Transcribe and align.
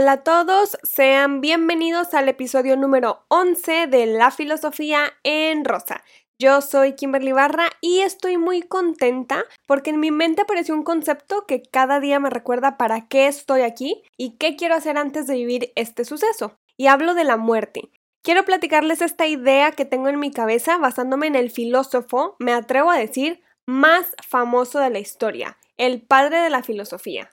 Hola 0.00 0.12
a 0.12 0.22
todos, 0.22 0.78
sean 0.82 1.42
bienvenidos 1.42 2.14
al 2.14 2.30
episodio 2.30 2.74
número 2.74 3.26
11 3.28 3.86
de 3.86 4.06
La 4.06 4.30
Filosofía 4.30 5.12
en 5.24 5.62
Rosa. 5.62 6.02
Yo 6.38 6.62
soy 6.62 6.94
Kimberly 6.94 7.32
Barra 7.32 7.68
y 7.82 8.00
estoy 8.00 8.38
muy 8.38 8.62
contenta 8.62 9.44
porque 9.66 9.90
en 9.90 10.00
mi 10.00 10.10
mente 10.10 10.40
apareció 10.40 10.74
un 10.74 10.84
concepto 10.84 11.44
que 11.46 11.60
cada 11.60 12.00
día 12.00 12.18
me 12.18 12.30
recuerda 12.30 12.78
para 12.78 13.08
qué 13.08 13.26
estoy 13.26 13.60
aquí 13.60 14.02
y 14.16 14.38
qué 14.38 14.56
quiero 14.56 14.74
hacer 14.74 14.96
antes 14.96 15.26
de 15.26 15.34
vivir 15.34 15.70
este 15.76 16.06
suceso. 16.06 16.58
Y 16.78 16.86
hablo 16.86 17.12
de 17.12 17.24
la 17.24 17.36
muerte. 17.36 17.90
Quiero 18.22 18.46
platicarles 18.46 19.02
esta 19.02 19.26
idea 19.26 19.72
que 19.72 19.84
tengo 19.84 20.08
en 20.08 20.18
mi 20.18 20.30
cabeza 20.30 20.78
basándome 20.78 21.26
en 21.26 21.36
el 21.36 21.50
filósofo, 21.50 22.36
me 22.38 22.54
atrevo 22.54 22.90
a 22.90 22.96
decir, 22.96 23.42
más 23.66 24.06
famoso 24.26 24.78
de 24.78 24.88
la 24.88 24.98
historia, 24.98 25.58
el 25.76 26.00
padre 26.00 26.38
de 26.38 26.48
la 26.48 26.62
filosofía. 26.62 27.32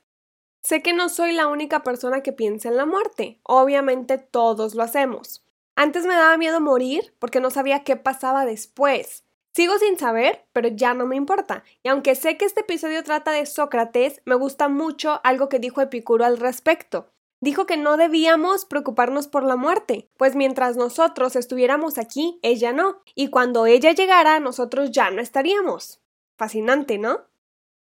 Sé 0.61 0.81
que 0.81 0.93
no 0.93 1.09
soy 1.09 1.31
la 1.31 1.47
única 1.47 1.83
persona 1.83 2.21
que 2.21 2.33
piensa 2.33 2.69
en 2.69 2.77
la 2.77 2.85
muerte, 2.85 3.39
obviamente 3.43 4.17
todos 4.17 4.75
lo 4.75 4.83
hacemos. 4.83 5.43
Antes 5.75 6.05
me 6.05 6.15
daba 6.15 6.37
miedo 6.37 6.59
morir 6.59 7.13
porque 7.19 7.39
no 7.39 7.51
sabía 7.51 7.83
qué 7.83 7.95
pasaba 7.95 8.45
después. 8.45 9.23
Sigo 9.53 9.77
sin 9.79 9.97
saber, 9.97 10.45
pero 10.53 10.69
ya 10.69 10.93
no 10.93 11.05
me 11.05 11.15
importa. 11.15 11.63
Y 11.83 11.89
aunque 11.89 12.15
sé 12.15 12.37
que 12.37 12.45
este 12.45 12.61
episodio 12.61 13.03
trata 13.03 13.31
de 13.31 13.45
Sócrates, 13.45 14.21
me 14.25 14.35
gusta 14.35 14.69
mucho 14.69 15.19
algo 15.23 15.49
que 15.49 15.59
dijo 15.59 15.81
Epicuro 15.81 16.25
al 16.25 16.37
respecto. 16.37 17.11
Dijo 17.39 17.65
que 17.67 17.77
no 17.77 17.97
debíamos 17.97 18.65
preocuparnos 18.65 19.27
por 19.27 19.43
la 19.43 19.55
muerte, 19.55 20.09
pues 20.17 20.35
mientras 20.35 20.75
nosotros 20.75 21.35
estuviéramos 21.35 21.99
aquí, 21.99 22.39
ella 22.41 22.73
no, 22.73 23.01
y 23.13 23.29
cuando 23.29 23.67
ella 23.67 23.91
llegara, 23.91 24.39
nosotros 24.39 24.91
ya 24.91 25.11
no 25.11 25.21
estaríamos. 25.21 26.01
Fascinante, 26.37 26.97
¿no? 26.97 27.21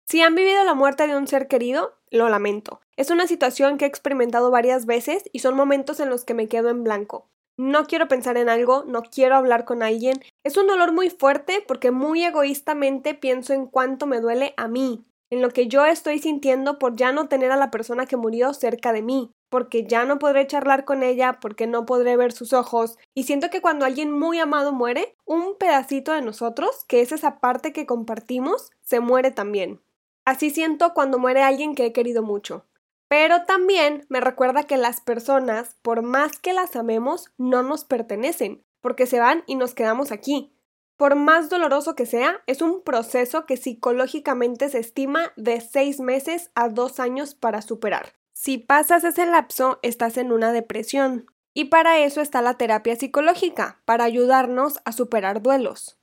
Si 0.05 0.21
han 0.21 0.35
vivido 0.35 0.63
la 0.63 0.73
muerte 0.73 1.07
de 1.07 1.17
un 1.17 1.27
ser 1.27 1.47
querido, 1.47 1.95
lo 2.11 2.29
lamento. 2.29 2.81
Es 2.97 3.09
una 3.09 3.27
situación 3.27 3.77
que 3.77 3.85
he 3.85 3.87
experimentado 3.87 4.51
varias 4.51 4.85
veces 4.85 5.23
y 5.31 5.39
son 5.39 5.55
momentos 5.55 5.99
en 5.99 6.09
los 6.09 6.25
que 6.25 6.33
me 6.33 6.47
quedo 6.47 6.69
en 6.69 6.83
blanco 6.83 7.29
no 7.57 7.85
quiero 7.85 8.07
pensar 8.07 8.37
en 8.37 8.49
algo, 8.49 8.83
no 8.87 9.03
quiero 9.03 9.35
hablar 9.35 9.65
con 9.65 9.83
alguien. 9.83 10.21
Es 10.43 10.57
un 10.57 10.67
dolor 10.67 10.91
muy 10.91 11.09
fuerte 11.09 11.63
porque 11.67 11.91
muy 11.91 12.23
egoístamente 12.23 13.13
pienso 13.13 13.53
en 13.53 13.67
cuánto 13.67 14.07
me 14.07 14.19
duele 14.19 14.53
a 14.57 14.67
mí, 14.67 15.05
en 15.29 15.41
lo 15.41 15.49
que 15.49 15.67
yo 15.67 15.85
estoy 15.85 16.19
sintiendo 16.19 16.79
por 16.79 16.95
ya 16.95 17.11
no 17.11 17.27
tener 17.27 17.51
a 17.51 17.57
la 17.57 17.71
persona 17.71 18.05
que 18.05 18.17
murió 18.17 18.53
cerca 18.53 18.91
de 18.91 19.03
mí, 19.03 19.31
porque 19.49 19.85
ya 19.85 20.05
no 20.05 20.17
podré 20.19 20.47
charlar 20.47 20.83
con 20.83 21.03
ella, 21.03 21.39
porque 21.39 21.67
no 21.67 21.85
podré 21.85 22.17
ver 22.17 22.31
sus 22.31 22.53
ojos, 22.53 22.97
y 23.13 23.23
siento 23.23 23.49
que 23.49 23.61
cuando 23.61 23.85
alguien 23.85 24.11
muy 24.11 24.39
amado 24.39 24.73
muere, 24.73 25.15
un 25.25 25.55
pedacito 25.57 26.11
de 26.11 26.21
nosotros, 26.21 26.85
que 26.87 27.01
es 27.01 27.11
esa 27.11 27.39
parte 27.39 27.71
que 27.71 27.85
compartimos, 27.85 28.71
se 28.81 28.99
muere 28.99 29.31
también. 29.31 29.79
Así 30.25 30.49
siento 30.49 30.93
cuando 30.93 31.19
muere 31.19 31.43
alguien 31.43 31.75
que 31.75 31.85
he 31.85 31.93
querido 31.93 32.23
mucho. 32.23 32.65
Pero 33.07 33.43
también 33.45 34.05
me 34.09 34.21
recuerda 34.21 34.63
que 34.63 34.77
las 34.77 35.01
personas, 35.01 35.75
por 35.81 36.01
más 36.01 36.39
que 36.39 36.53
las 36.53 36.75
amemos, 36.75 37.31
no 37.37 37.61
nos 37.61 37.85
pertenecen, 37.85 38.65
porque 38.81 39.05
se 39.05 39.19
van 39.19 39.43
y 39.45 39.55
nos 39.55 39.75
quedamos 39.75 40.11
aquí. 40.11 40.53
Por 40.97 41.15
más 41.15 41.49
doloroso 41.49 41.95
que 41.95 42.05
sea, 42.05 42.41
es 42.47 42.61
un 42.61 42.83
proceso 42.83 43.45
que 43.45 43.57
psicológicamente 43.57 44.69
se 44.69 44.79
estima 44.79 45.31
de 45.35 45.59
seis 45.61 45.99
meses 45.99 46.51
a 46.55 46.69
dos 46.69 46.99
años 46.99 47.35
para 47.35 47.61
superar. 47.61 48.13
Si 48.33 48.57
pasas 48.57 49.03
ese 49.03 49.25
lapso, 49.25 49.79
estás 49.83 50.17
en 50.17 50.31
una 50.31 50.51
depresión. 50.51 51.27
Y 51.53 51.65
para 51.65 51.99
eso 51.99 52.21
está 52.21 52.41
la 52.41 52.57
terapia 52.57 52.95
psicológica, 52.95 53.81
para 53.85 54.05
ayudarnos 54.05 54.79
a 54.85 54.91
superar 54.91 55.41
duelos. 55.41 55.99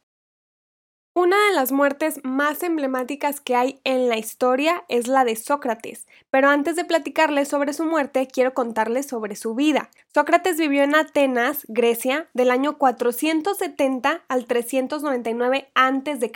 Una 1.12 1.36
de 1.48 1.56
las 1.56 1.72
muertes 1.72 2.20
más 2.22 2.62
emblemáticas 2.62 3.41
que 3.41 3.56
hay 3.56 3.81
en 3.82 4.09
la 4.09 4.16
historia 4.16 4.84
es 4.88 5.09
la 5.09 5.25
de 5.25 5.34
Sócrates, 5.34 6.06
pero 6.31 6.48
antes 6.48 6.76
de 6.76 6.84
platicarles 6.84 7.48
sobre 7.48 7.72
su 7.72 7.84
muerte, 7.84 8.28
quiero 8.28 8.54
contarles 8.54 9.09
sobre 9.09 9.34
su 9.34 9.56
vida. 9.56 9.91
Sócrates 10.15 10.56
vivió 10.56 10.84
en 10.84 10.94
Atenas, 10.94 11.65
Grecia, 11.66 12.28
del 12.32 12.53
año 12.53 12.78
470 12.78 14.22
al 14.28 14.44
399 14.44 15.69
a.C. 15.75 16.32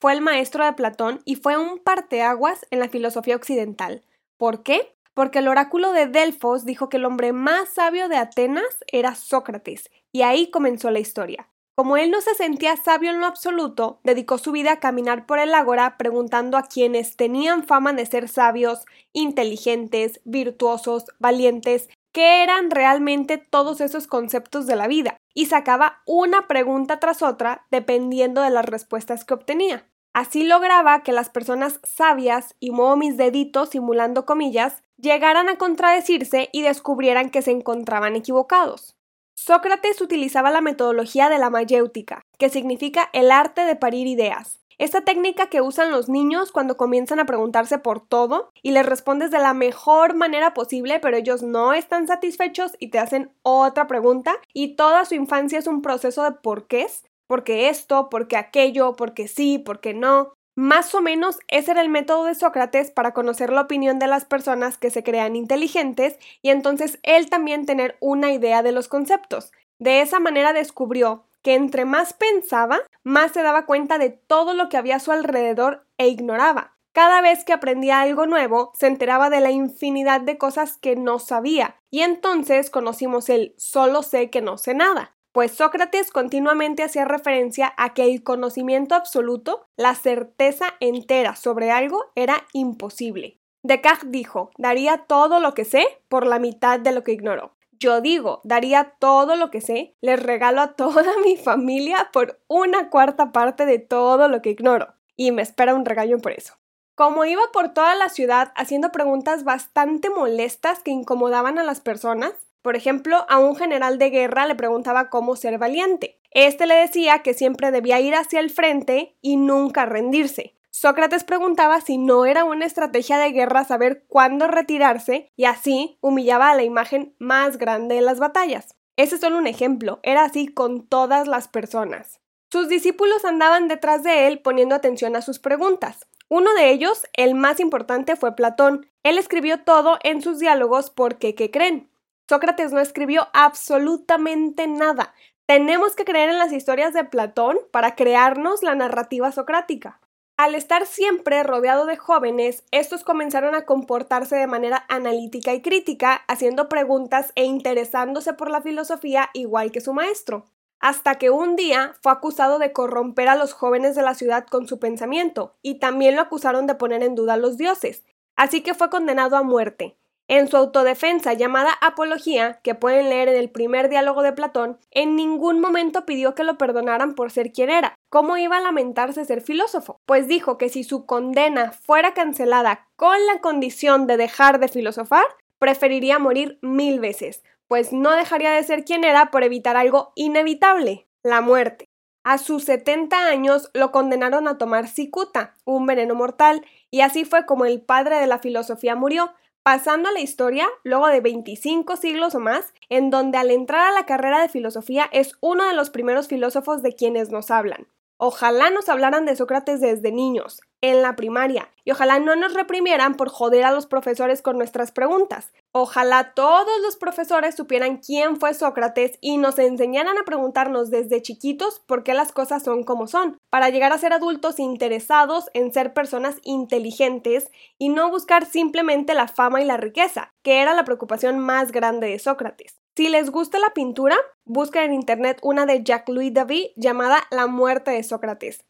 Fue 0.00 0.12
el 0.14 0.22
maestro 0.22 0.64
de 0.64 0.72
Platón 0.72 1.20
y 1.26 1.36
fue 1.36 1.58
un 1.58 1.78
parteaguas 1.78 2.66
en 2.70 2.78
la 2.78 2.88
filosofía 2.88 3.36
occidental. 3.36 4.02
¿Por 4.38 4.62
qué? 4.62 4.94
Porque 5.12 5.40
el 5.40 5.48
oráculo 5.48 5.92
de 5.92 6.06
Delfos 6.06 6.64
dijo 6.64 6.88
que 6.88 6.96
el 6.96 7.04
hombre 7.04 7.34
más 7.34 7.68
sabio 7.74 8.08
de 8.08 8.16
Atenas 8.16 8.84
era 8.86 9.14
Sócrates, 9.14 9.90
y 10.12 10.22
ahí 10.22 10.50
comenzó 10.50 10.90
la 10.90 11.00
historia. 11.00 11.46
Como 11.78 11.96
él 11.96 12.10
no 12.10 12.20
se 12.20 12.34
sentía 12.34 12.76
sabio 12.76 13.12
en 13.12 13.20
lo 13.20 13.26
absoluto, 13.26 14.00
dedicó 14.02 14.36
su 14.38 14.50
vida 14.50 14.72
a 14.72 14.80
caminar 14.80 15.26
por 15.26 15.38
el 15.38 15.54
ágora 15.54 15.96
preguntando 15.96 16.56
a 16.56 16.64
quienes 16.64 17.14
tenían 17.14 17.62
fama 17.62 17.92
de 17.92 18.04
ser 18.04 18.28
sabios, 18.28 18.84
inteligentes, 19.12 20.20
virtuosos, 20.24 21.04
valientes, 21.20 21.88
qué 22.10 22.42
eran 22.42 22.72
realmente 22.72 23.38
todos 23.38 23.80
esos 23.80 24.08
conceptos 24.08 24.66
de 24.66 24.74
la 24.74 24.88
vida, 24.88 25.18
y 25.34 25.46
sacaba 25.46 26.02
una 26.04 26.48
pregunta 26.48 26.98
tras 26.98 27.22
otra 27.22 27.64
dependiendo 27.70 28.42
de 28.42 28.50
las 28.50 28.64
respuestas 28.64 29.24
que 29.24 29.34
obtenía. 29.34 29.86
Así 30.12 30.42
lograba 30.42 31.04
que 31.04 31.12
las 31.12 31.30
personas 31.30 31.78
sabias, 31.84 32.56
y 32.58 32.72
muevo 32.72 32.96
mis 32.96 33.16
deditos 33.16 33.68
simulando 33.68 34.26
comillas, 34.26 34.82
llegaran 34.96 35.48
a 35.48 35.58
contradecirse 35.58 36.48
y 36.52 36.62
descubrieran 36.62 37.30
que 37.30 37.40
se 37.40 37.52
encontraban 37.52 38.16
equivocados. 38.16 38.97
Sócrates 39.40 40.00
utilizaba 40.00 40.50
la 40.50 40.60
metodología 40.60 41.28
de 41.28 41.38
la 41.38 41.48
mayéutica, 41.48 42.22
que 42.38 42.48
significa 42.48 43.08
el 43.12 43.30
arte 43.30 43.64
de 43.66 43.76
parir 43.76 44.08
ideas. 44.08 44.58
Esta 44.78 45.02
técnica 45.02 45.46
que 45.46 45.60
usan 45.60 45.92
los 45.92 46.08
niños 46.08 46.50
cuando 46.50 46.76
comienzan 46.76 47.20
a 47.20 47.24
preguntarse 47.24 47.78
por 47.78 48.04
todo 48.04 48.50
y 48.62 48.72
les 48.72 48.84
respondes 48.84 49.30
de 49.30 49.38
la 49.38 49.54
mejor 49.54 50.16
manera 50.16 50.54
posible, 50.54 50.98
pero 50.98 51.16
ellos 51.16 51.44
no 51.44 51.72
están 51.72 52.08
satisfechos 52.08 52.72
y 52.80 52.90
te 52.90 52.98
hacen 52.98 53.30
otra 53.42 53.86
pregunta 53.86 54.34
y 54.52 54.74
toda 54.74 55.04
su 55.04 55.14
infancia 55.14 55.60
es 55.60 55.68
un 55.68 55.82
proceso 55.82 56.24
de 56.24 56.32
por 56.32 56.66
qué, 56.66 56.88
porque 57.28 57.68
esto, 57.68 58.08
porque 58.10 58.36
aquello, 58.36 58.96
porque 58.96 59.28
sí, 59.28 59.58
porque 59.58 59.94
no. 59.94 60.32
Más 60.58 60.92
o 60.92 61.00
menos 61.00 61.38
ese 61.46 61.70
era 61.70 61.82
el 61.82 61.88
método 61.88 62.24
de 62.24 62.34
Sócrates 62.34 62.90
para 62.90 63.14
conocer 63.14 63.52
la 63.52 63.60
opinión 63.60 64.00
de 64.00 64.08
las 64.08 64.24
personas 64.24 64.76
que 64.76 64.90
se 64.90 65.04
crean 65.04 65.36
inteligentes 65.36 66.18
y 66.42 66.50
entonces 66.50 66.98
él 67.04 67.30
también 67.30 67.64
tener 67.64 67.96
una 68.00 68.32
idea 68.32 68.64
de 68.64 68.72
los 68.72 68.88
conceptos. 68.88 69.52
De 69.78 70.00
esa 70.00 70.18
manera 70.18 70.52
descubrió 70.52 71.22
que 71.42 71.54
entre 71.54 71.84
más 71.84 72.12
pensaba, 72.12 72.80
más 73.04 73.30
se 73.30 73.42
daba 73.42 73.66
cuenta 73.66 73.98
de 73.98 74.10
todo 74.10 74.52
lo 74.52 74.68
que 74.68 74.76
había 74.76 74.96
a 74.96 74.98
su 74.98 75.12
alrededor 75.12 75.86
e 75.96 76.08
ignoraba. 76.08 76.76
Cada 76.90 77.20
vez 77.20 77.44
que 77.44 77.52
aprendía 77.52 78.00
algo 78.00 78.26
nuevo, 78.26 78.72
se 78.74 78.88
enteraba 78.88 79.30
de 79.30 79.38
la 79.38 79.52
infinidad 79.52 80.22
de 80.22 80.38
cosas 80.38 80.76
que 80.76 80.96
no 80.96 81.20
sabía, 81.20 81.76
y 81.88 82.00
entonces 82.00 82.68
conocimos 82.70 83.28
el 83.28 83.54
solo 83.58 84.02
sé 84.02 84.28
que 84.28 84.42
no 84.42 84.58
sé 84.58 84.74
nada 84.74 85.14
pues 85.38 85.52
Sócrates 85.52 86.10
continuamente 86.10 86.82
hacía 86.82 87.04
referencia 87.04 87.72
a 87.76 87.94
que 87.94 88.02
el 88.02 88.24
conocimiento 88.24 88.96
absoluto, 88.96 89.68
la 89.76 89.94
certeza 89.94 90.74
entera 90.80 91.36
sobre 91.36 91.70
algo, 91.70 92.06
era 92.16 92.44
imposible. 92.52 93.38
Descartes 93.62 94.10
dijo, 94.10 94.50
daría 94.58 95.04
todo 95.06 95.38
lo 95.38 95.54
que 95.54 95.64
sé 95.64 96.02
por 96.08 96.26
la 96.26 96.40
mitad 96.40 96.80
de 96.80 96.90
lo 96.90 97.04
que 97.04 97.12
ignoro. 97.12 97.54
Yo 97.70 98.00
digo, 98.00 98.40
daría 98.42 98.96
todo 98.98 99.36
lo 99.36 99.52
que 99.52 99.60
sé, 99.60 99.94
les 100.00 100.20
regalo 100.20 100.60
a 100.60 100.72
toda 100.74 101.04
mi 101.24 101.36
familia 101.36 102.10
por 102.12 102.40
una 102.48 102.90
cuarta 102.90 103.30
parte 103.30 103.64
de 103.64 103.78
todo 103.78 104.26
lo 104.26 104.42
que 104.42 104.50
ignoro. 104.50 104.96
Y 105.14 105.30
me 105.30 105.42
espera 105.42 105.72
un 105.72 105.84
regaño 105.84 106.18
por 106.18 106.32
eso. 106.32 106.54
Como 106.96 107.24
iba 107.24 107.42
por 107.52 107.68
toda 107.68 107.94
la 107.94 108.08
ciudad 108.08 108.50
haciendo 108.56 108.90
preguntas 108.90 109.44
bastante 109.44 110.10
molestas 110.10 110.82
que 110.82 110.90
incomodaban 110.90 111.60
a 111.60 111.62
las 111.62 111.80
personas, 111.80 112.32
por 112.62 112.76
ejemplo, 112.76 113.24
a 113.28 113.38
un 113.38 113.56
general 113.56 113.98
de 113.98 114.10
guerra 114.10 114.46
le 114.46 114.54
preguntaba 114.54 115.10
cómo 115.10 115.36
ser 115.36 115.58
valiente. 115.58 116.20
Este 116.30 116.66
le 116.66 116.74
decía 116.74 117.20
que 117.20 117.34
siempre 117.34 117.70
debía 117.70 118.00
ir 118.00 118.14
hacia 118.14 118.40
el 118.40 118.50
frente 118.50 119.16
y 119.20 119.36
nunca 119.36 119.86
rendirse. 119.86 120.54
Sócrates 120.70 121.24
preguntaba 121.24 121.80
si 121.80 121.98
no 121.98 122.26
era 122.26 122.44
una 122.44 122.64
estrategia 122.64 123.18
de 123.18 123.32
guerra 123.32 123.64
saber 123.64 124.04
cuándo 124.06 124.46
retirarse 124.46 125.32
y 125.34 125.46
así 125.46 125.98
humillaba 126.00 126.50
a 126.50 126.54
la 126.54 126.62
imagen 126.62 127.14
más 127.18 127.58
grande 127.58 127.96
de 127.96 128.02
las 128.02 128.20
batallas. 128.20 128.76
Ese 128.96 129.16
es 129.16 129.20
solo 129.20 129.38
un 129.38 129.46
ejemplo, 129.46 130.00
era 130.02 130.24
así 130.24 130.46
con 130.46 130.86
todas 130.86 131.26
las 131.26 131.48
personas. 131.48 132.20
Sus 132.50 132.68
discípulos 132.68 133.24
andaban 133.24 133.68
detrás 133.68 134.02
de 134.02 134.26
él 134.26 134.40
poniendo 134.40 134.74
atención 134.74 135.16
a 135.16 135.22
sus 135.22 135.38
preguntas. 135.38 136.06
Uno 136.28 136.52
de 136.54 136.70
ellos, 136.70 137.06
el 137.14 137.34
más 137.34 137.58
importante, 137.60 138.16
fue 138.16 138.36
Platón. 138.36 138.86
Él 139.02 139.18
escribió 139.18 139.64
todo 139.64 139.98
en 140.02 140.20
sus 140.20 140.38
diálogos 140.38 140.90
porque, 140.90 141.34
¿qué 141.34 141.50
creen? 141.50 141.90
Sócrates 142.28 142.72
no 142.72 142.80
escribió 142.80 143.28
absolutamente 143.32 144.66
nada. 144.66 145.14
Tenemos 145.46 145.96
que 145.96 146.04
creer 146.04 146.28
en 146.28 146.38
las 146.38 146.52
historias 146.52 146.92
de 146.92 147.04
Platón 147.04 147.56
para 147.70 147.94
crearnos 147.94 148.62
la 148.62 148.74
narrativa 148.74 149.32
socrática. 149.32 150.00
Al 150.36 150.54
estar 150.54 150.86
siempre 150.86 151.42
rodeado 151.42 151.86
de 151.86 151.96
jóvenes, 151.96 152.64
estos 152.70 153.02
comenzaron 153.02 153.54
a 153.54 153.64
comportarse 153.64 154.36
de 154.36 154.46
manera 154.46 154.84
analítica 154.90 155.54
y 155.54 155.62
crítica, 155.62 156.22
haciendo 156.28 156.68
preguntas 156.68 157.32
e 157.34 157.44
interesándose 157.44 158.34
por 158.34 158.50
la 158.50 158.60
filosofía 158.60 159.30
igual 159.32 159.72
que 159.72 159.80
su 159.80 159.94
maestro, 159.94 160.44
hasta 160.80 161.14
que 161.14 161.30
un 161.30 161.56
día 161.56 161.94
fue 162.02 162.12
acusado 162.12 162.58
de 162.58 162.72
corromper 162.72 163.28
a 163.28 163.36
los 163.36 163.54
jóvenes 163.54 163.96
de 163.96 164.02
la 164.02 164.14
ciudad 164.14 164.46
con 164.46 164.68
su 164.68 164.78
pensamiento, 164.78 165.56
y 165.62 165.80
también 165.80 166.14
lo 166.14 166.22
acusaron 166.22 166.66
de 166.66 166.74
poner 166.74 167.02
en 167.02 167.14
duda 167.14 167.34
a 167.34 167.38
los 167.38 167.56
dioses, 167.56 168.04
así 168.36 168.60
que 168.60 168.74
fue 168.74 168.90
condenado 168.90 169.36
a 169.36 169.42
muerte. 169.42 169.96
En 170.28 170.46
su 170.46 170.58
autodefensa 170.58 171.32
llamada 171.32 171.70
Apología, 171.80 172.60
que 172.62 172.74
pueden 172.74 173.08
leer 173.08 173.30
en 173.30 173.36
el 173.36 173.50
primer 173.50 173.88
diálogo 173.88 174.22
de 174.22 174.34
Platón, 174.34 174.78
en 174.90 175.16
ningún 175.16 175.58
momento 175.58 176.04
pidió 176.04 176.34
que 176.34 176.44
lo 176.44 176.58
perdonaran 176.58 177.14
por 177.14 177.30
ser 177.30 177.50
quien 177.50 177.70
era. 177.70 177.94
¿Cómo 178.10 178.36
iba 178.36 178.58
a 178.58 178.60
lamentarse 178.60 179.24
ser 179.24 179.40
filósofo? 179.40 180.02
Pues 180.04 180.28
dijo 180.28 180.58
que 180.58 180.68
si 180.68 180.84
su 180.84 181.06
condena 181.06 181.72
fuera 181.72 182.12
cancelada 182.12 182.86
con 182.96 183.16
la 183.26 183.40
condición 183.40 184.06
de 184.06 184.18
dejar 184.18 184.60
de 184.60 184.68
filosofar, 184.68 185.24
preferiría 185.58 186.18
morir 186.18 186.58
mil 186.60 187.00
veces, 187.00 187.42
pues 187.66 187.94
no 187.94 188.10
dejaría 188.12 188.50
de 188.50 188.62
ser 188.64 188.84
quien 188.84 189.04
era 189.04 189.30
por 189.30 189.44
evitar 189.44 189.78
algo 189.78 190.12
inevitable, 190.14 191.06
la 191.22 191.40
muerte. 191.40 191.86
A 192.22 192.36
sus 192.36 192.64
70 192.64 193.28
años 193.28 193.70
lo 193.72 193.90
condenaron 193.92 194.46
a 194.46 194.58
tomar 194.58 194.88
cicuta, 194.88 195.54
un 195.64 195.86
veneno 195.86 196.14
mortal, 196.14 196.66
y 196.90 197.00
así 197.00 197.24
fue 197.24 197.46
como 197.46 197.64
el 197.64 197.80
padre 197.80 198.16
de 198.16 198.26
la 198.26 198.38
filosofía 198.38 198.94
murió, 198.94 199.32
pasando 199.68 200.08
a 200.08 200.12
la 200.12 200.20
historia 200.20 200.66
luego 200.82 201.08
de 201.08 201.20
25 201.20 201.96
siglos 201.96 202.34
o 202.34 202.40
más, 202.40 202.72
en 202.88 203.10
donde 203.10 203.36
al 203.36 203.50
entrar 203.50 203.86
a 203.86 203.92
la 203.92 204.06
carrera 204.06 204.40
de 204.40 204.48
filosofía 204.48 205.10
es 205.12 205.36
uno 205.42 205.68
de 205.68 205.74
los 205.74 205.90
primeros 205.90 206.26
filósofos 206.26 206.82
de 206.82 206.94
quienes 206.94 207.28
nos 207.28 207.50
hablan. 207.50 207.86
Ojalá 208.20 208.70
nos 208.70 208.88
hablaran 208.88 209.26
de 209.26 209.36
Sócrates 209.36 209.80
desde 209.80 210.10
niños, 210.10 210.60
en 210.80 211.02
la 211.02 211.14
primaria, 211.14 211.70
y 211.84 211.92
ojalá 211.92 212.18
no 212.18 212.34
nos 212.34 212.52
reprimieran 212.52 213.14
por 213.14 213.28
joder 213.28 213.62
a 213.62 213.70
los 213.70 213.86
profesores 213.86 214.42
con 214.42 214.58
nuestras 214.58 214.90
preguntas. 214.90 215.52
Ojalá 215.70 216.34
todos 216.34 216.80
los 216.82 216.96
profesores 216.96 217.54
supieran 217.54 217.98
quién 217.98 218.40
fue 218.40 218.54
Sócrates 218.54 219.18
y 219.20 219.36
nos 219.36 219.60
enseñaran 219.60 220.18
a 220.18 220.24
preguntarnos 220.24 220.90
desde 220.90 221.22
chiquitos 221.22 221.78
por 221.86 222.02
qué 222.02 222.12
las 222.12 222.32
cosas 222.32 222.64
son 222.64 222.82
como 222.82 223.06
son, 223.06 223.38
para 223.50 223.68
llegar 223.68 223.92
a 223.92 223.98
ser 223.98 224.12
adultos 224.12 224.58
interesados 224.58 225.48
en 225.54 225.72
ser 225.72 225.94
personas 225.94 226.40
inteligentes 226.42 227.52
y 227.78 227.88
no 227.88 228.10
buscar 228.10 228.46
simplemente 228.46 229.14
la 229.14 229.28
fama 229.28 229.62
y 229.62 229.64
la 229.64 229.76
riqueza, 229.76 230.34
que 230.42 230.60
era 230.60 230.74
la 230.74 230.84
preocupación 230.84 231.38
más 231.38 231.70
grande 231.70 232.08
de 232.08 232.18
Sócrates. 232.18 232.80
Si 232.98 233.08
les 233.08 233.30
gusta 233.30 233.60
la 233.60 233.74
pintura, 233.74 234.16
busquen 234.44 234.82
en 234.82 234.92
internet 234.92 235.38
una 235.42 235.66
de 235.66 235.84
Jacques-Louis 235.84 236.34
David 236.34 236.70
llamada 236.74 237.22
La 237.30 237.46
muerte 237.46 237.92
de 237.92 238.02
Sócrates. 238.02 238.64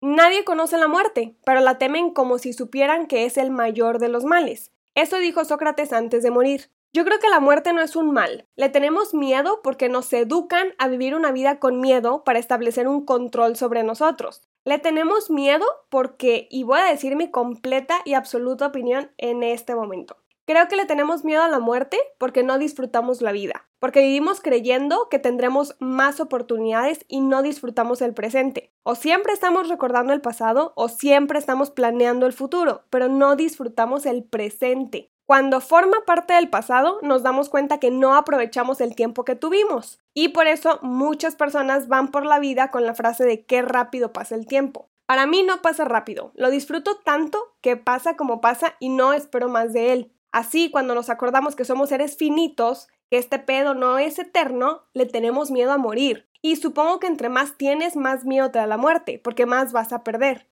Nadie 0.00 0.42
conoce 0.42 0.78
la 0.78 0.88
muerte, 0.88 1.36
pero 1.44 1.60
la 1.60 1.76
temen 1.76 2.14
como 2.14 2.38
si 2.38 2.54
supieran 2.54 3.06
que 3.06 3.26
es 3.26 3.36
el 3.36 3.50
mayor 3.50 3.98
de 3.98 4.08
los 4.08 4.24
males. 4.24 4.72
Eso 4.94 5.18
dijo 5.18 5.44
Sócrates 5.44 5.92
antes 5.92 6.22
de 6.22 6.30
morir. 6.30 6.70
Yo 6.94 7.04
creo 7.04 7.18
que 7.18 7.28
la 7.28 7.40
muerte 7.40 7.74
no 7.74 7.82
es 7.82 7.94
un 7.94 8.10
mal. 8.10 8.46
Le 8.56 8.70
tenemos 8.70 9.12
miedo 9.12 9.60
porque 9.62 9.90
nos 9.90 10.10
educan 10.14 10.68
a 10.78 10.88
vivir 10.88 11.14
una 11.14 11.30
vida 11.30 11.58
con 11.58 11.82
miedo 11.82 12.24
para 12.24 12.38
establecer 12.38 12.88
un 12.88 13.04
control 13.04 13.54
sobre 13.54 13.82
nosotros. 13.82 14.48
Le 14.64 14.78
tenemos 14.78 15.28
miedo 15.28 15.66
porque, 15.90 16.48
y 16.50 16.62
voy 16.62 16.78
a 16.80 16.90
decir 16.90 17.16
mi 17.16 17.30
completa 17.30 18.00
y 18.06 18.14
absoluta 18.14 18.66
opinión 18.68 19.10
en 19.18 19.42
este 19.42 19.74
momento, 19.74 20.16
Creo 20.46 20.68
que 20.68 20.76
le 20.76 20.84
tenemos 20.84 21.24
miedo 21.24 21.42
a 21.42 21.48
la 21.48 21.58
muerte 21.58 21.98
porque 22.18 22.42
no 22.42 22.58
disfrutamos 22.58 23.22
la 23.22 23.32
vida, 23.32 23.66
porque 23.78 24.00
vivimos 24.00 24.42
creyendo 24.42 25.08
que 25.10 25.18
tendremos 25.18 25.74
más 25.80 26.20
oportunidades 26.20 27.06
y 27.08 27.22
no 27.22 27.40
disfrutamos 27.40 28.02
el 28.02 28.12
presente. 28.12 28.70
O 28.82 28.94
siempre 28.94 29.32
estamos 29.32 29.70
recordando 29.70 30.12
el 30.12 30.20
pasado 30.20 30.74
o 30.76 30.88
siempre 30.88 31.38
estamos 31.38 31.70
planeando 31.70 32.26
el 32.26 32.34
futuro, 32.34 32.84
pero 32.90 33.08
no 33.08 33.36
disfrutamos 33.36 34.04
el 34.04 34.22
presente. 34.22 35.10
Cuando 35.24 35.62
forma 35.62 36.04
parte 36.04 36.34
del 36.34 36.50
pasado, 36.50 36.98
nos 37.00 37.22
damos 37.22 37.48
cuenta 37.48 37.80
que 37.80 37.90
no 37.90 38.14
aprovechamos 38.14 38.82
el 38.82 38.94
tiempo 38.94 39.24
que 39.24 39.36
tuvimos. 39.36 39.98
Y 40.12 40.28
por 40.28 40.46
eso 40.46 40.78
muchas 40.82 41.36
personas 41.36 41.88
van 41.88 42.10
por 42.10 42.26
la 42.26 42.38
vida 42.38 42.70
con 42.70 42.84
la 42.84 42.92
frase 42.92 43.24
de 43.24 43.46
qué 43.46 43.62
rápido 43.62 44.12
pasa 44.12 44.34
el 44.34 44.46
tiempo. 44.46 44.90
Para 45.06 45.26
mí 45.26 45.42
no 45.42 45.62
pasa 45.62 45.84
rápido, 45.84 46.32
lo 46.34 46.50
disfruto 46.50 46.96
tanto 46.96 47.56
que 47.62 47.76
pasa 47.76 48.16
como 48.16 48.40
pasa 48.40 48.74
y 48.80 48.90
no 48.90 49.12
espero 49.14 49.48
más 49.48 49.72
de 49.72 49.92
él. 49.92 50.13
Así, 50.34 50.68
cuando 50.68 50.96
nos 50.96 51.10
acordamos 51.10 51.54
que 51.54 51.64
somos 51.64 51.90
seres 51.90 52.16
finitos, 52.16 52.88
que 53.08 53.18
este 53.18 53.38
pedo 53.38 53.74
no 53.74 53.98
es 53.98 54.18
eterno, 54.18 54.82
le 54.92 55.06
tenemos 55.06 55.52
miedo 55.52 55.70
a 55.70 55.78
morir. 55.78 56.28
Y 56.42 56.56
supongo 56.56 56.98
que 56.98 57.06
entre 57.06 57.28
más 57.28 57.56
tienes, 57.56 57.94
más 57.94 58.24
miedo 58.24 58.50
te 58.50 58.58
da 58.58 58.66
la 58.66 58.76
muerte, 58.76 59.20
porque 59.22 59.46
más 59.46 59.72
vas 59.72 59.92
a 59.92 60.02
perder. 60.02 60.48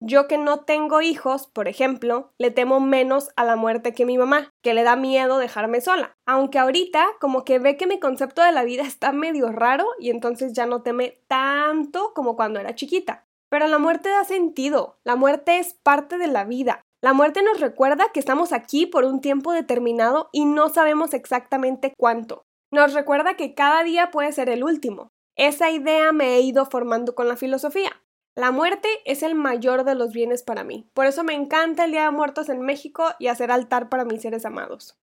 Yo 0.00 0.26
que 0.26 0.38
no 0.38 0.60
tengo 0.60 1.02
hijos, 1.02 1.48
por 1.48 1.68
ejemplo, 1.68 2.32
le 2.38 2.50
temo 2.50 2.80
menos 2.80 3.28
a 3.36 3.44
la 3.44 3.56
muerte 3.56 3.92
que 3.92 4.06
mi 4.06 4.16
mamá, 4.16 4.54
que 4.62 4.72
le 4.72 4.84
da 4.84 4.96
miedo 4.96 5.36
dejarme 5.36 5.82
sola. 5.82 6.16
Aunque 6.24 6.58
ahorita 6.58 7.04
como 7.20 7.44
que 7.44 7.58
ve 7.58 7.76
que 7.76 7.86
mi 7.86 8.00
concepto 8.00 8.42
de 8.42 8.52
la 8.52 8.64
vida 8.64 8.82
está 8.86 9.12
medio 9.12 9.52
raro 9.52 9.84
y 10.00 10.08
entonces 10.08 10.54
ya 10.54 10.64
no 10.64 10.80
teme 10.80 11.20
tanto 11.28 12.14
como 12.14 12.36
cuando 12.36 12.58
era 12.58 12.74
chiquita. 12.74 13.26
Pero 13.50 13.68
la 13.68 13.78
muerte 13.78 14.08
da 14.08 14.24
sentido, 14.24 14.98
la 15.04 15.14
muerte 15.14 15.58
es 15.58 15.74
parte 15.74 16.16
de 16.16 16.26
la 16.26 16.44
vida, 16.44 16.85
la 17.06 17.12
muerte 17.12 17.40
nos 17.44 17.60
recuerda 17.60 18.10
que 18.12 18.18
estamos 18.18 18.52
aquí 18.52 18.84
por 18.84 19.04
un 19.04 19.20
tiempo 19.20 19.52
determinado 19.52 20.28
y 20.32 20.44
no 20.44 20.70
sabemos 20.70 21.14
exactamente 21.14 21.94
cuánto. 21.96 22.42
Nos 22.72 22.94
recuerda 22.94 23.36
que 23.36 23.54
cada 23.54 23.84
día 23.84 24.10
puede 24.10 24.32
ser 24.32 24.48
el 24.48 24.64
último. 24.64 25.12
Esa 25.36 25.70
idea 25.70 26.10
me 26.10 26.34
he 26.34 26.40
ido 26.40 26.66
formando 26.66 27.14
con 27.14 27.28
la 27.28 27.36
filosofía. 27.36 27.92
La 28.34 28.50
muerte 28.50 28.88
es 29.04 29.22
el 29.22 29.36
mayor 29.36 29.84
de 29.84 29.94
los 29.94 30.12
bienes 30.12 30.42
para 30.42 30.64
mí. 30.64 30.90
Por 30.94 31.06
eso 31.06 31.22
me 31.22 31.34
encanta 31.34 31.84
el 31.84 31.92
Día 31.92 32.06
de 32.06 32.10
Muertos 32.10 32.48
en 32.48 32.62
México 32.62 33.04
y 33.20 33.28
hacer 33.28 33.52
altar 33.52 33.88
para 33.88 34.04
mis 34.04 34.22
seres 34.22 34.44
amados. 34.44 34.98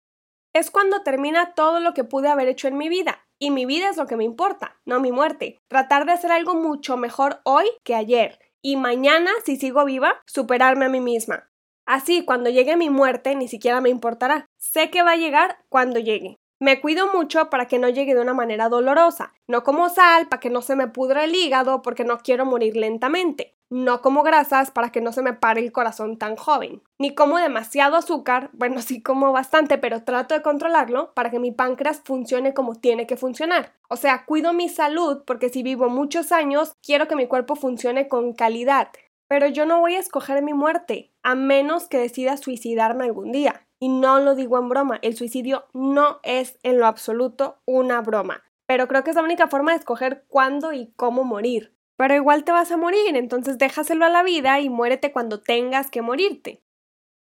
Es 0.53 0.71
cuando 0.71 1.03
termina 1.03 1.55
todo 1.55 1.81
lo 1.81 1.95
que 1.95 2.05
pude 2.05 2.29
haber 2.29 2.47
hecho 2.47 2.69
en 2.69 2.79
mi 2.79 2.89
vida. 2.89 3.27
Y 3.41 3.50
mi 3.50 3.67
vida 3.67 3.89
es 3.89 3.97
lo 3.97 4.06
que 4.06 4.15
me 4.15 4.23
importa, 4.23 4.79
no 4.85 5.00
mi 5.00 5.11
muerte. 5.11 5.59
Tratar 5.67 6.06
de 6.06 6.12
hacer 6.12 6.31
algo 6.31 6.55
mucho 6.55 6.97
mejor 6.97 7.41
hoy 7.43 7.67
que 7.83 7.97
ayer. 7.97 8.39
Y 8.62 8.77
mañana, 8.77 9.33
si 9.45 9.56
sigo 9.56 9.85
viva, 9.85 10.23
superarme 10.27 10.85
a 10.85 10.91
mí 10.91 11.00
misma. 11.00 11.49
Así, 11.88 12.23
cuando 12.26 12.50
llegue 12.50 12.76
mi 12.76 12.90
muerte, 12.90 13.35
ni 13.35 13.49
siquiera 13.49 13.81
me 13.81 13.88
importará. 13.88 14.44
Sé 14.58 14.90
que 14.90 15.02
va 15.02 15.12
a 15.12 15.17
llegar 15.17 15.56
cuando 15.70 15.99
llegue. 15.99 16.37
Me 16.61 16.82
cuido 16.82 17.11
mucho 17.11 17.49
para 17.49 17.67
que 17.67 17.79
no 17.79 17.88
llegue 17.88 18.14
de 18.14 18.20
una 18.20 18.35
manera 18.35 18.69
dolorosa. 18.69 19.32
No 19.46 19.62
como 19.64 19.88
sal 19.88 20.29
para 20.29 20.38
que 20.38 20.50
no 20.50 20.61
se 20.61 20.76
me 20.76 20.88
pudra 20.88 21.25
el 21.25 21.35
hígado 21.35 21.81
porque 21.81 22.05
no 22.05 22.19
quiero 22.19 22.44
morir 22.44 22.76
lentamente. 22.76 23.55
No 23.70 24.02
como 24.02 24.23
grasas 24.23 24.70
para 24.70 24.90
que 24.93 25.00
no 25.00 25.12
se 25.12 25.23
me 25.23 25.32
pare 25.32 25.62
el 25.62 25.73
corazón 25.73 26.19
tan 26.19 26.37
joven. 26.37 26.82
Ni 26.99 27.14
como 27.14 27.38
demasiado 27.38 27.96
azúcar, 27.96 28.50
bueno, 28.55 28.82
sí 28.82 29.00
como 29.00 29.32
bastante, 29.32 29.79
pero 29.79 30.05
trato 30.05 30.35
de 30.35 30.43
controlarlo 30.43 31.14
para 31.14 31.31
que 31.31 31.38
mi 31.38 31.52
páncreas 31.52 32.02
funcione 32.05 32.52
como 32.52 32.75
tiene 32.75 33.06
que 33.06 33.17
funcionar. 33.17 33.73
O 33.88 33.96
sea, 33.96 34.26
cuido 34.26 34.52
mi 34.52 34.68
salud 34.68 35.23
porque 35.26 35.49
si 35.49 35.62
vivo 35.62 35.88
muchos 35.88 36.33
años, 36.33 36.73
quiero 36.83 37.09
que 37.09 37.16
mi 37.16 37.26
cuerpo 37.26 37.57
funcione 37.57 38.09
con 38.09 38.35
calidad. 38.35 38.88
Pero 39.28 39.47
yo 39.47 39.66
no 39.66 39.80
voy 39.80 39.94
a 39.94 40.00
escoger 40.00 40.42
mi 40.42 40.54
muerte, 40.54 41.12
a 41.23 41.35
menos 41.35 41.87
que 41.87 41.99
decida 41.99 42.37
suicidarme 42.38 43.04
algún 43.04 43.30
día. 43.30 43.66
Y 43.78 43.88
no 43.88 44.18
lo 44.18 44.35
digo 44.35 44.58
en 44.58 44.68
broma, 44.68 44.99
el 45.02 45.16
suicidio 45.16 45.66
no 45.75 46.18
es 46.23 46.58
en 46.62 46.78
lo 46.78 46.87
absoluto 46.87 47.61
una 47.66 48.00
broma. 48.00 48.42
Pero 48.66 48.88
creo 48.88 49.04
que 49.04 49.11
es 49.11 49.16
la 49.16 49.23
única 49.23 49.49
forma 49.49 49.73
de 49.73 49.78
escoger 49.78 50.25
cuándo 50.28 50.73
y 50.73 50.92
cómo 50.97 51.25
morir. 51.25 51.75
Pero 51.97 52.14
igual 52.14 52.44
te 52.44 52.52
vas 52.52 52.73
a 52.73 52.76
morir, 52.76 53.16
entonces 53.16 53.58
déjaselo 53.58 54.04
a 54.04 54.08
la 54.08 54.23
vida 54.23 54.61
y 54.61 54.68
muérete 54.68 55.12
cuando 55.12 55.40
tengas 55.40 55.90
que 55.90 56.02
morirte. 56.02 56.62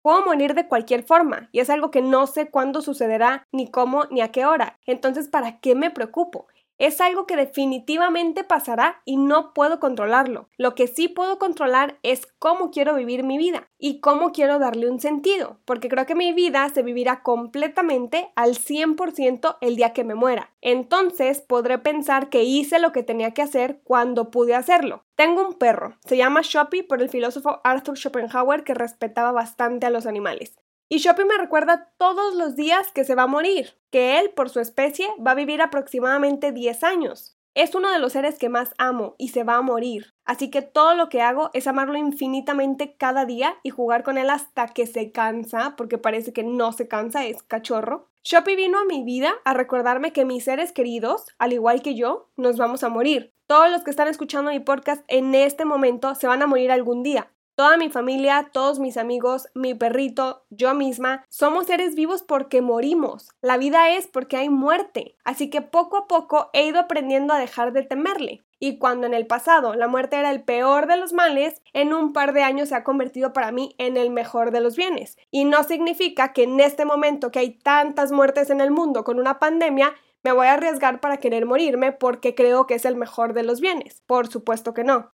Puedo 0.03 0.25
morir 0.25 0.55
de 0.55 0.67
cualquier 0.67 1.05
forma, 1.05 1.49
y 1.53 1.61
es 1.61 1.71
algo 1.71 1.93
que 1.93 2.03
no 2.03 2.27
sé 2.27 2.51
cuándo 2.51 2.83
sucederá, 2.83 3.47
ni 3.53 3.71
cómo, 3.71 4.07
ni 4.11 4.21
a 4.21 4.33
qué 4.33 4.45
hora. 4.45 4.81
Entonces, 4.85 5.29
¿para 5.29 5.61
qué 5.61 5.77
me 5.77 5.91
preocupo? 5.93 6.49
Es 6.83 7.01
algo 7.01 7.29
que 7.29 7.37
definitivamente 7.37 8.43
pasará 8.43 9.03
y 9.05 9.17
no 9.17 9.55
puedo 9.55 9.79
controlarlo. 9.79 10.49
Lo 10.57 10.75
que 10.75 10.89
sí 10.89 11.07
puedo 11.07 11.39
controlar 11.39 12.01
es 12.03 12.27
cómo 12.41 12.73
quiero 12.73 12.97
vivir 12.97 13.23
mi 13.23 13.39
vida 13.39 13.69
y 13.79 14.01
cómo 14.01 14.33
quiero 14.33 14.59
darle 14.59 14.91
un 14.91 14.99
sentido, 14.99 15.61
porque 15.65 15.89
creo 15.89 16.07
que 16.07 16.17
mi 16.17 16.33
vida 16.33 16.69
se 16.75 16.83
vivirá 16.83 17.23
completamente 17.23 18.33
al 18.35 18.57
100% 18.57 19.59
el 19.61 19.77
día 19.77 19.93
que 19.93 20.03
me 20.03 20.17
muera. 20.17 20.51
Entonces 20.61 21.41
podré 21.41 21.79
pensar 21.79 22.31
que 22.31 22.43
hice 22.43 22.81
lo 22.81 22.91
que 22.91 23.05
tenía 23.05 23.31
que 23.31 23.43
hacer 23.43 23.81
cuando 23.85 24.33
pude 24.33 24.57
hacerlo. 24.57 25.05
Tengo 25.15 25.47
un 25.47 25.55
perro, 25.55 25.99
se 26.05 26.17
llama 26.17 26.41
Shoppy 26.43 26.83
por 26.83 27.01
el 27.01 27.09
filósofo 27.09 27.61
Arthur 27.63 27.97
Schopenhauer 27.97 28.65
que 28.65 28.75
respetaba 28.75 29.31
bastante 29.31 29.87
a 29.87 29.91
los 29.91 30.07
animales. 30.07 30.59
Y 30.93 30.99
Shoppy 30.99 31.25
me 31.25 31.39
recuerda 31.39 31.91
todos 31.97 32.35
los 32.35 32.55
días 32.55 32.93
que 32.93 33.05
se 33.05 33.15
va 33.15 33.23
a 33.23 33.27
morir, 33.27 33.79
que 33.91 34.19
él, 34.19 34.29
por 34.29 34.51
su 34.51 34.61
especie, 34.61 35.09
va 35.27 35.31
a 35.31 35.35
vivir 35.35 35.63
aproximadamente 35.63 36.53
10 36.53 36.85
años. 36.85 37.39
Es 37.55 37.75
uno 37.75 37.91
de 37.91 37.99
los 37.99 38.13
seres 38.13 38.37
que 38.39 38.51
más 38.51 38.75
amo 38.77 39.15
y 39.17 39.29
se 39.29 39.43
va 39.43 39.57
a 39.57 39.63
morir, 39.63 40.13
así 40.27 40.51
que 40.51 40.61
todo 40.61 40.95
lo 40.95 41.09
que 41.09 41.23
hago 41.23 41.49
es 41.55 41.67
amarlo 41.67 41.97
infinitamente 41.97 42.95
cada 42.95 43.25
día 43.25 43.57
y 43.63 43.71
jugar 43.71 44.03
con 44.03 44.19
él 44.19 44.29
hasta 44.29 44.67
que 44.67 44.87
se 44.87 45.13
cansa, 45.13 45.77
porque 45.79 45.97
parece 45.97 46.35
que 46.35 46.45
no 46.45 46.73
se 46.73 46.89
cansa, 46.89 47.25
es 47.25 47.43
cachorro. 47.43 48.11
Shoppy 48.23 48.55
vino 48.55 48.79
a 48.79 48.85
mi 48.85 49.03
vida 49.03 49.33
a 49.47 49.55
recordarme 49.55 50.13
que 50.13 50.27
mis 50.27 50.45
seres 50.45 50.73
queridos, 50.73 51.25
al 51.39 51.55
igual 51.55 51.81
que 51.81 51.95
yo, 51.95 52.29
nos 52.37 52.59
vamos 52.59 52.85
a 52.85 52.91
morir. 52.91 53.33
Todos 53.47 53.71
los 53.71 53.83
que 53.83 53.91
están 53.91 54.09
escuchando 54.09 54.51
mi 54.51 54.61
podcast 54.61 55.03
en 55.09 55.35
este 55.35 55.65
momento 55.65 56.15
se 56.15 56.27
van 56.27 56.43
a 56.43 56.47
morir 56.47 56.71
algún 56.71 57.03
día. 57.03 57.33
Toda 57.63 57.77
mi 57.77 57.91
familia, 57.91 58.51
todos 58.53 58.81
mis 58.81 58.97
amigos, 58.97 59.47
mi 59.55 59.73
perrito, 59.75 60.43
yo 60.51 60.75
misma, 60.75 61.25
somos 61.29 61.67
seres 61.67 61.95
vivos 61.95 62.25
porque 62.25 62.61
morimos. 62.61 63.29
La 63.41 63.57
vida 63.57 63.91
es 63.91 64.09
porque 64.09 64.37
hay 64.37 64.49
muerte. 64.49 65.15
Así 65.23 65.49
que 65.49 65.63
poco 65.63 65.97
a 65.97 66.09
poco 66.09 66.51
he 66.55 66.67
ido 66.67 66.81
aprendiendo 66.81 67.33
a 67.33 67.39
dejar 67.39 67.73
de 67.73 67.85
temerle. 67.85 68.43
Y 68.59 68.79
cuando 68.79 69.07
en 69.07 69.15
el 69.15 69.29
pasado 69.29 69.77
la 69.77 69.87
muerte 69.87 70.17
era 70.17 70.33
el 70.33 70.43
peor 70.43 70.89
de 70.89 70.97
los 70.97 71.13
males, 71.13 71.63
en 71.73 71.95
un 71.95 72.13
par 72.13 72.33
de 72.33 72.43
años 72.43 72.71
se 72.71 72.75
ha 72.75 72.83
convertido 72.83 73.33
para 73.33 73.53
mí 73.53 73.77
en 73.79 73.97
el 73.97 74.11
mejor 74.11 74.51
de 74.51 74.61
los 74.61 74.75
bienes. 74.75 75.17
Y 75.31 75.45
no 75.45 75.63
significa 75.63 76.33
que 76.33 76.43
en 76.43 76.59
este 76.59 76.85
momento 76.85 77.31
que 77.31 77.39
hay 77.39 77.51
tantas 77.51 78.11
muertes 78.11 78.51
en 78.51 78.61
el 78.61 78.73
mundo 78.73 79.05
con 79.05 79.21
una 79.21 79.39
pandemia, 79.39 79.95
me 80.25 80.33
voy 80.33 80.49
a 80.49 80.55
arriesgar 80.55 80.99
para 80.99 81.19
querer 81.19 81.47
morirme 81.47 81.93
porque 81.93 82.35
creo 82.35 82.67
que 82.67 82.75
es 82.75 82.85
el 82.85 82.97
mejor 82.97 83.35
de 83.35 83.45
los 83.45 83.61
bienes. 83.61 84.03
Por 84.09 84.27
supuesto 84.27 84.75
que 84.75 84.83
no. 84.83 85.13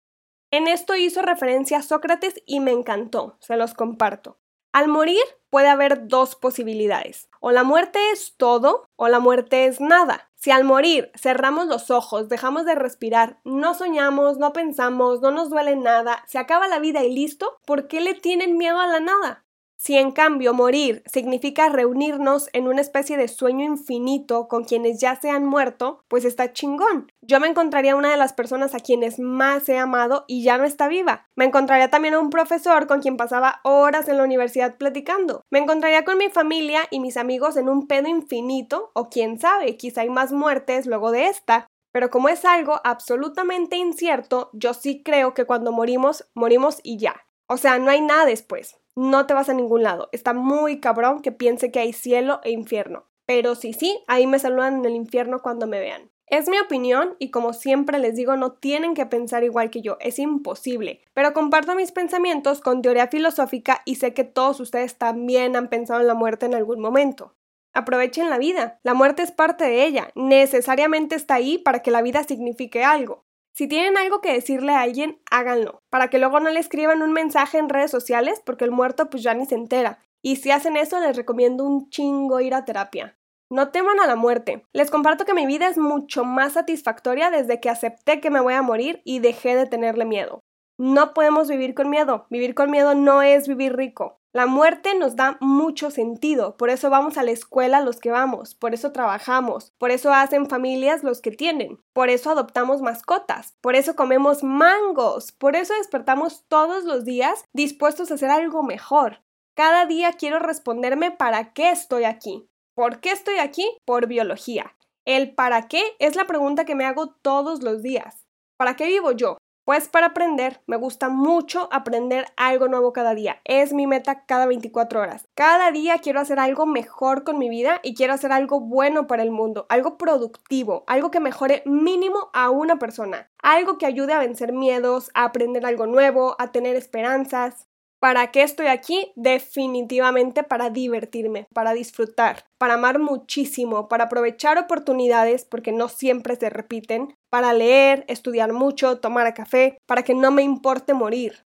En 0.54 0.68
esto 0.68 0.94
hizo 0.94 1.20
referencia 1.20 1.78
a 1.78 1.82
Sócrates 1.82 2.40
y 2.46 2.60
me 2.60 2.70
encantó, 2.70 3.36
se 3.40 3.56
los 3.56 3.74
comparto. 3.74 4.38
Al 4.72 4.86
morir 4.86 5.24
puede 5.50 5.66
haber 5.66 6.06
dos 6.06 6.36
posibilidades. 6.36 7.28
O 7.40 7.50
la 7.50 7.64
muerte 7.64 7.98
es 8.12 8.36
todo 8.36 8.88
o 8.94 9.08
la 9.08 9.18
muerte 9.18 9.66
es 9.66 9.80
nada. 9.80 10.30
Si 10.36 10.52
al 10.52 10.62
morir 10.62 11.10
cerramos 11.20 11.66
los 11.66 11.90
ojos, 11.90 12.28
dejamos 12.28 12.66
de 12.66 12.76
respirar, 12.76 13.40
no 13.42 13.74
soñamos, 13.74 14.38
no 14.38 14.52
pensamos, 14.52 15.20
no 15.20 15.32
nos 15.32 15.50
duele 15.50 15.74
nada, 15.74 16.22
se 16.28 16.38
acaba 16.38 16.68
la 16.68 16.78
vida 16.78 17.02
y 17.02 17.12
listo, 17.12 17.58
¿por 17.66 17.88
qué 17.88 18.00
le 18.00 18.14
tienen 18.14 18.56
miedo 18.56 18.78
a 18.78 18.86
la 18.86 19.00
nada? 19.00 19.44
Si 19.76 19.96
en 19.96 20.12
cambio 20.12 20.54
morir 20.54 21.02
significa 21.04 21.68
reunirnos 21.68 22.48
en 22.52 22.68
una 22.68 22.80
especie 22.80 23.16
de 23.16 23.28
sueño 23.28 23.64
infinito 23.64 24.48
con 24.48 24.64
quienes 24.64 25.00
ya 25.00 25.16
se 25.16 25.30
han 25.30 25.44
muerto, 25.44 26.04
pues 26.08 26.24
está 26.24 26.52
chingón. 26.52 27.10
Yo 27.20 27.40
me 27.40 27.48
encontraría 27.48 27.96
una 27.96 28.10
de 28.10 28.16
las 28.16 28.32
personas 28.32 28.74
a 28.74 28.80
quienes 28.80 29.18
más 29.18 29.68
he 29.68 29.76
amado 29.76 30.24
y 30.26 30.42
ya 30.42 30.58
no 30.58 30.64
está 30.64 30.88
viva. 30.88 31.26
Me 31.36 31.44
encontraría 31.44 31.90
también 31.90 32.14
a 32.14 32.20
un 32.20 32.30
profesor 32.30 32.86
con 32.86 33.00
quien 33.00 33.16
pasaba 33.16 33.60
horas 33.64 34.08
en 34.08 34.16
la 34.16 34.24
universidad 34.24 34.76
platicando. 34.76 35.42
Me 35.50 35.58
encontraría 35.58 36.04
con 36.04 36.18
mi 36.18 36.30
familia 36.30 36.82
y 36.90 37.00
mis 37.00 37.16
amigos 37.16 37.56
en 37.56 37.68
un 37.68 37.86
pedo 37.86 38.08
infinito, 38.08 38.90
o 38.94 39.10
quién 39.10 39.38
sabe, 39.38 39.76
quizá 39.76 40.02
hay 40.02 40.10
más 40.10 40.32
muertes 40.32 40.86
luego 40.86 41.10
de 41.10 41.26
esta. 41.26 41.66
Pero 41.92 42.10
como 42.10 42.28
es 42.28 42.44
algo 42.44 42.80
absolutamente 42.84 43.76
incierto, 43.76 44.50
yo 44.52 44.74
sí 44.74 45.02
creo 45.02 45.34
que 45.34 45.44
cuando 45.44 45.72
morimos, 45.72 46.28
morimos 46.34 46.80
y 46.82 46.98
ya. 46.98 47.26
O 47.48 47.56
sea, 47.56 47.78
no 47.78 47.90
hay 47.90 48.00
nada 48.00 48.24
después 48.24 48.78
no 48.96 49.26
te 49.26 49.34
vas 49.34 49.48
a 49.48 49.54
ningún 49.54 49.82
lado. 49.82 50.08
Está 50.12 50.32
muy 50.32 50.80
cabrón 50.80 51.20
que 51.20 51.32
piense 51.32 51.70
que 51.70 51.80
hay 51.80 51.92
cielo 51.92 52.40
e 52.44 52.50
infierno. 52.50 53.06
Pero 53.26 53.54
sí, 53.54 53.72
sí, 53.72 54.02
ahí 54.06 54.26
me 54.26 54.38
saludan 54.38 54.76
en 54.76 54.84
el 54.84 54.96
infierno 54.96 55.40
cuando 55.42 55.66
me 55.66 55.80
vean. 55.80 56.10
Es 56.26 56.48
mi 56.48 56.58
opinión 56.58 57.16
y 57.18 57.30
como 57.30 57.52
siempre 57.52 57.98
les 57.98 58.16
digo, 58.16 58.36
no 58.36 58.52
tienen 58.52 58.94
que 58.94 59.06
pensar 59.06 59.44
igual 59.44 59.70
que 59.70 59.82
yo, 59.82 59.98
es 60.00 60.18
imposible. 60.18 61.02
Pero 61.12 61.34
comparto 61.34 61.74
mis 61.74 61.92
pensamientos 61.92 62.60
con 62.60 62.82
teoría 62.82 63.08
filosófica 63.08 63.82
y 63.84 63.96
sé 63.96 64.14
que 64.14 64.24
todos 64.24 64.58
ustedes 64.60 64.96
también 64.96 65.54
han 65.54 65.68
pensado 65.68 66.00
en 66.00 66.06
la 66.06 66.14
muerte 66.14 66.46
en 66.46 66.54
algún 66.54 66.80
momento. 66.80 67.34
Aprovechen 67.74 68.30
la 68.30 68.38
vida, 68.38 68.78
la 68.84 68.94
muerte 68.94 69.22
es 69.22 69.32
parte 69.32 69.64
de 69.64 69.84
ella, 69.84 70.10
necesariamente 70.14 71.16
está 71.16 71.34
ahí 71.34 71.58
para 71.58 71.82
que 71.82 71.90
la 71.90 72.02
vida 72.02 72.22
signifique 72.22 72.84
algo. 72.84 73.23
Si 73.56 73.68
tienen 73.68 73.96
algo 73.96 74.20
que 74.20 74.32
decirle 74.32 74.72
a 74.72 74.80
alguien, 74.80 75.20
háganlo, 75.30 75.78
para 75.88 76.08
que 76.08 76.18
luego 76.18 76.40
no 76.40 76.50
le 76.50 76.58
escriban 76.58 77.02
un 77.02 77.12
mensaje 77.12 77.58
en 77.58 77.68
redes 77.68 77.90
sociales 77.90 78.42
porque 78.44 78.64
el 78.64 78.72
muerto 78.72 79.08
pues 79.08 79.22
ya 79.22 79.32
ni 79.32 79.46
se 79.46 79.54
entera. 79.54 80.00
Y 80.22 80.36
si 80.36 80.50
hacen 80.50 80.76
eso, 80.76 80.98
les 80.98 81.16
recomiendo 81.16 81.64
un 81.64 81.88
chingo 81.88 82.40
ir 82.40 82.52
a 82.54 82.64
terapia. 82.64 83.16
No 83.50 83.70
teman 83.70 84.00
a 84.00 84.08
la 84.08 84.16
muerte. 84.16 84.66
Les 84.72 84.90
comparto 84.90 85.24
que 85.24 85.34
mi 85.34 85.46
vida 85.46 85.68
es 85.68 85.78
mucho 85.78 86.24
más 86.24 86.54
satisfactoria 86.54 87.30
desde 87.30 87.60
que 87.60 87.70
acepté 87.70 88.20
que 88.20 88.30
me 88.30 88.40
voy 88.40 88.54
a 88.54 88.62
morir 88.62 89.02
y 89.04 89.20
dejé 89.20 89.54
de 89.54 89.66
tenerle 89.66 90.04
miedo. 90.04 90.40
No 90.76 91.14
podemos 91.14 91.48
vivir 91.48 91.74
con 91.74 91.90
miedo. 91.90 92.26
Vivir 92.30 92.56
con 92.56 92.72
miedo 92.72 92.96
no 92.96 93.22
es 93.22 93.46
vivir 93.46 93.76
rico. 93.76 94.18
La 94.34 94.46
muerte 94.46 94.96
nos 94.96 95.14
da 95.14 95.38
mucho 95.40 95.92
sentido, 95.92 96.56
por 96.56 96.68
eso 96.68 96.90
vamos 96.90 97.16
a 97.16 97.22
la 97.22 97.30
escuela 97.30 97.80
los 97.80 98.00
que 98.00 98.10
vamos, 98.10 98.56
por 98.56 98.74
eso 98.74 98.90
trabajamos, 98.90 99.72
por 99.78 99.92
eso 99.92 100.12
hacen 100.12 100.46
familias 100.48 101.04
los 101.04 101.20
que 101.20 101.30
tienen, 101.30 101.78
por 101.92 102.10
eso 102.10 102.32
adoptamos 102.32 102.82
mascotas, 102.82 103.54
por 103.60 103.76
eso 103.76 103.94
comemos 103.94 104.42
mangos, 104.42 105.30
por 105.30 105.54
eso 105.54 105.72
despertamos 105.74 106.46
todos 106.48 106.82
los 106.82 107.04
días 107.04 107.44
dispuestos 107.52 108.10
a 108.10 108.14
hacer 108.14 108.30
algo 108.30 108.64
mejor. 108.64 109.22
Cada 109.54 109.86
día 109.86 110.12
quiero 110.14 110.40
responderme 110.40 111.12
para 111.12 111.52
qué 111.52 111.70
estoy 111.70 112.02
aquí. 112.02 112.48
¿Por 112.74 112.98
qué 112.98 113.12
estoy 113.12 113.38
aquí? 113.38 113.64
Por 113.84 114.08
biología. 114.08 114.74
El 115.04 115.32
para 115.36 115.68
qué 115.68 115.94
es 116.00 116.16
la 116.16 116.26
pregunta 116.26 116.64
que 116.64 116.74
me 116.74 116.86
hago 116.86 117.14
todos 117.22 117.62
los 117.62 117.82
días. 117.82 118.26
¿Para 118.56 118.74
qué 118.74 118.86
vivo 118.86 119.12
yo? 119.12 119.38
Pues 119.64 119.88
para 119.88 120.08
aprender, 120.08 120.60
me 120.66 120.76
gusta 120.76 121.08
mucho 121.08 121.70
aprender 121.72 122.26
algo 122.36 122.68
nuevo 122.68 122.92
cada 122.92 123.14
día. 123.14 123.40
Es 123.44 123.72
mi 123.72 123.86
meta 123.86 124.26
cada 124.26 124.44
24 124.44 125.00
horas. 125.00 125.26
Cada 125.34 125.70
día 125.70 125.96
quiero 126.02 126.20
hacer 126.20 126.38
algo 126.38 126.66
mejor 126.66 127.24
con 127.24 127.38
mi 127.38 127.48
vida 127.48 127.80
y 127.82 127.94
quiero 127.94 128.12
hacer 128.12 128.30
algo 128.30 128.60
bueno 128.60 129.06
para 129.06 129.22
el 129.22 129.30
mundo, 129.30 129.64
algo 129.70 129.96
productivo, 129.96 130.84
algo 130.86 131.10
que 131.10 131.18
mejore 131.18 131.62
mínimo 131.64 132.28
a 132.34 132.50
una 132.50 132.78
persona, 132.78 133.30
algo 133.42 133.78
que 133.78 133.86
ayude 133.86 134.12
a 134.12 134.18
vencer 134.18 134.52
miedos, 134.52 135.10
a 135.14 135.24
aprender 135.24 135.64
algo 135.64 135.86
nuevo, 135.86 136.36
a 136.38 136.52
tener 136.52 136.76
esperanzas. 136.76 137.66
¿Para 138.04 138.32
qué 138.32 138.42
estoy 138.42 138.66
aquí? 138.66 139.14
Definitivamente 139.16 140.42
para 140.42 140.68
divertirme, 140.68 141.46
para 141.54 141.72
disfrutar, 141.72 142.44
para 142.58 142.74
amar 142.74 142.98
muchísimo, 142.98 143.88
para 143.88 144.04
aprovechar 144.04 144.58
oportunidades 144.58 145.46
porque 145.46 145.72
no 145.72 145.88
siempre 145.88 146.36
se 146.36 146.50
repiten, 146.50 147.16
para 147.30 147.54
leer, 147.54 148.04
estudiar 148.06 148.52
mucho, 148.52 148.98
tomar 149.00 149.32
café, 149.32 149.78
para 149.86 150.02
que 150.02 150.12
no 150.12 150.30
me 150.30 150.42
importe 150.42 150.92
morir. 150.92 151.46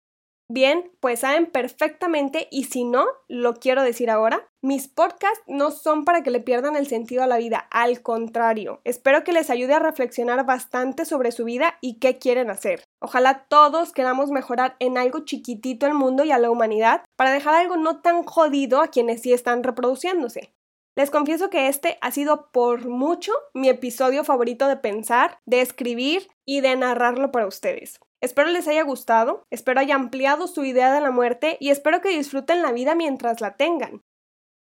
Bien, 0.49 0.91
pues 0.99 1.21
saben 1.21 1.45
perfectamente 1.45 2.47
y 2.51 2.65
si 2.65 2.83
no, 2.83 3.05
lo 3.29 3.55
quiero 3.55 3.81
decir 3.81 4.09
ahora, 4.09 4.49
mis 4.61 4.87
podcasts 4.87 5.41
no 5.47 5.71
son 5.71 6.03
para 6.03 6.21
que 6.21 6.31
le 6.31 6.41
pierdan 6.41 6.75
el 6.75 6.85
sentido 6.85 7.23
a 7.23 7.27
la 7.27 7.37
vida, 7.37 7.67
al 7.71 8.01
contrario, 8.01 8.81
espero 8.83 9.23
que 9.23 9.31
les 9.31 9.49
ayude 9.49 9.73
a 9.73 9.79
reflexionar 9.79 10.45
bastante 10.45 11.05
sobre 11.05 11.31
su 11.31 11.45
vida 11.45 11.77
y 11.81 11.97
qué 11.99 12.17
quieren 12.17 12.49
hacer. 12.49 12.83
Ojalá 12.99 13.45
todos 13.47 13.93
queramos 13.93 14.31
mejorar 14.31 14.75
en 14.79 14.97
algo 14.97 15.19
chiquitito 15.21 15.87
el 15.87 15.93
mundo 15.93 16.25
y 16.25 16.31
a 16.31 16.39
la 16.39 16.51
humanidad 16.51 17.03
para 17.15 17.31
dejar 17.31 17.55
algo 17.55 17.77
no 17.77 18.01
tan 18.01 18.23
jodido 18.23 18.81
a 18.81 18.89
quienes 18.89 19.21
sí 19.21 19.31
están 19.31 19.63
reproduciéndose. 19.63 20.53
Les 20.95 21.09
confieso 21.09 21.49
que 21.49 21.69
este 21.69 21.97
ha 22.01 22.11
sido 22.11 22.51
por 22.51 22.87
mucho 22.87 23.31
mi 23.53 23.69
episodio 23.69 24.23
favorito 24.23 24.67
de 24.67 24.77
pensar, 24.77 25.39
de 25.45 25.61
escribir 25.61 26.27
y 26.45 26.61
de 26.61 26.75
narrarlo 26.75 27.31
para 27.31 27.47
ustedes. 27.47 27.99
Espero 28.23 28.49
les 28.51 28.69
haya 28.69 28.83
gustado, 28.83 29.43
espero 29.49 29.81
haya 29.81 29.95
ampliado 29.95 30.47
su 30.47 30.63
idea 30.63 30.93
de 30.93 31.01
la 31.01 31.11
muerte 31.11 31.57
y 31.59 31.71
espero 31.71 31.99
que 31.99 32.15
disfruten 32.15 32.61
la 32.61 32.71
vida 32.71 32.95
mientras 32.95 33.41
la 33.41 33.57
tengan. 33.57 33.99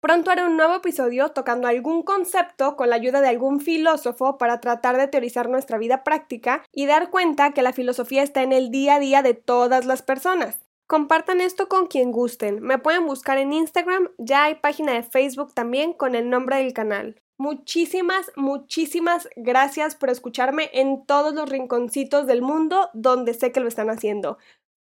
Pronto 0.01 0.33
haré 0.33 0.45
un 0.45 0.57
nuevo 0.57 0.75
episodio 0.75 1.29
tocando 1.29 1.69
algún 1.69 2.03
concepto 2.03 2.75
con 2.75 2.91
la 2.91 2.97
ayuda 2.97 3.21
de 3.21 3.29
algún 3.29 3.61
filósofo 3.61 4.37
para 4.37 4.61
tratar 4.61 4.97
de 4.97 5.07
teorizar 5.07 5.49
nuestra 5.49 5.79
vida 5.79 6.03
práctica 6.03 6.65
y 6.73 6.87
dar 6.87 7.11
cuenta 7.11 7.53
que 7.53 7.63
la 7.63 7.73
filosofía 7.73 8.25
está 8.25 8.43
en 8.43 8.53
el 8.53 8.73
día 8.73 8.97
a 8.97 8.99
día 8.99 9.23
de 9.23 9.35
todas 9.35 9.87
las 9.87 10.03
personas. 10.03 10.59
Compartan 10.89 11.41
esto 11.41 11.69
con 11.69 11.87
quien 11.87 12.11
gusten. 12.11 12.61
Me 12.63 12.79
pueden 12.79 13.07
buscar 13.07 13.39
en 13.39 13.53
Instagram, 13.53 14.09
ya 14.19 14.43
hay 14.43 14.57
página 14.57 14.95
de 14.95 15.05
Facebook 15.05 15.55
también 15.55 15.93
con 15.93 16.17
el 16.17 16.29
nombre 16.29 16.57
del 16.57 16.73
canal. 16.73 17.23
Muchísimas, 17.43 18.31
muchísimas 18.37 19.29
gracias 19.35 19.97
por 19.97 20.11
escucharme 20.11 20.71
en 20.75 21.05
todos 21.05 21.35
los 21.35 21.49
rinconcitos 21.49 22.29
del 22.29 22.41
mundo 22.41 22.89
donde 22.93 23.35
sé 23.35 23.51
que 23.51 23.59
lo 23.59 23.67
están 23.67 23.91
haciendo. 23.91 24.39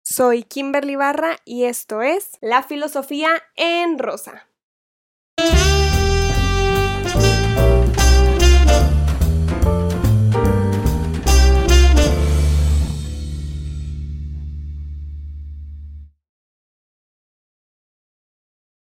Soy 0.03 0.43
Kimberly 0.43 0.95
Barra 0.95 1.39
y 1.47 1.65
esto 1.65 2.03
es 2.03 2.37
La 2.43 2.63
Filosofía 2.63 3.31
en 3.57 3.99
Rosa. 3.99 4.52